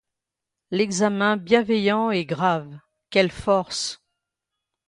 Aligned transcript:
L'examen 0.71 1.37
bienveillant 1.37 2.09
et 2.09 2.25
grave, 2.25 2.79
quelle 3.11 3.29
force! 3.31 4.01